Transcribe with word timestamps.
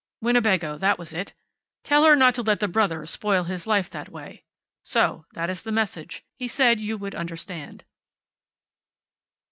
"Winnebago. 0.19 0.79
That 0.79 0.97
was 0.97 1.13
it. 1.13 1.35
`Tell 1.85 2.07
her 2.07 2.15
not 2.15 2.33
to 2.33 2.41
let 2.41 2.59
the 2.59 2.67
brother 2.67 3.05
spoil 3.05 3.43
his 3.43 3.67
life 3.67 3.87
that 3.91 4.09
way.' 4.09 4.43
So. 4.81 5.27
That 5.33 5.51
is 5.51 5.61
the 5.61 5.71
message. 5.71 6.25
He 6.39 6.47
said 6.47 6.79
you 6.79 6.97
would 6.97 7.13
understand." 7.13 7.83